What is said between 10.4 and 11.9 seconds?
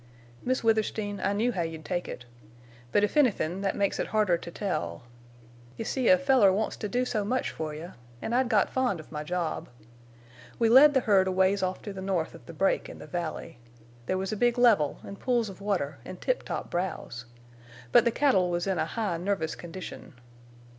We led the herd a ways off